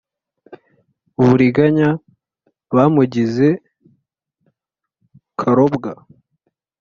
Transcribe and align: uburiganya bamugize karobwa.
uburiganya 1.21 1.89
bamugize 2.75 3.49
karobwa. 5.39 5.91